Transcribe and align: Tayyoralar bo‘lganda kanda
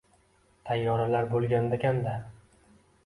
Tayyoralar 0.69 1.29
bo‘lganda 1.35 1.81
kanda 1.85 2.19